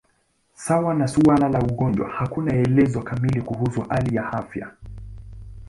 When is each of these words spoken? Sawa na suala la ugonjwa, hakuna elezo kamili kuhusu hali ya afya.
Sawa 0.53 0.93
na 0.93 1.07
suala 1.07 1.49
la 1.49 1.59
ugonjwa, 1.59 2.09
hakuna 2.09 2.55
elezo 2.55 3.01
kamili 3.01 3.41
kuhusu 3.41 3.81
hali 3.81 4.15
ya 4.15 4.33
afya. 4.33 4.71